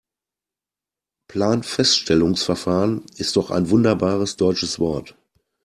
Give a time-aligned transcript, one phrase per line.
[1.29, 5.15] Planfeststellungsverfahren ist doch ein wunderbares deutsches Wort.